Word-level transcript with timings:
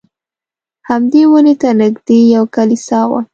همدې 0.89 1.21
ونې 1.29 1.53
ته 1.61 1.69
نږدې 1.81 2.17
یوه 2.33 2.49
کلیسا 2.55 2.99
وه. 3.09 3.19